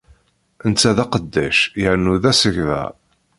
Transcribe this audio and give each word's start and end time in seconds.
Netta 0.69 0.91
d 0.97 0.99
aqeddac 1.03 1.59
yernu 1.81 2.15
d 2.23 2.25
asegbar. 2.31 2.93